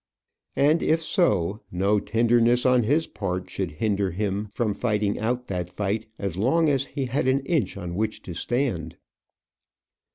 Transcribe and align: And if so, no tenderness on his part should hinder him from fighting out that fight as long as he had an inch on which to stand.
And 0.55 0.81
if 0.81 0.99
so, 0.99 1.61
no 1.69 1.99
tenderness 1.99 2.65
on 2.65 2.81
his 2.81 3.05
part 3.05 3.51
should 3.51 3.69
hinder 3.73 4.09
him 4.09 4.49
from 4.55 4.73
fighting 4.73 5.19
out 5.19 5.45
that 5.45 5.69
fight 5.69 6.07
as 6.17 6.37
long 6.37 6.69
as 6.69 6.85
he 6.87 7.05
had 7.05 7.27
an 7.27 7.41
inch 7.41 7.77
on 7.77 7.93
which 7.93 8.23
to 8.23 8.33
stand. 8.33 8.97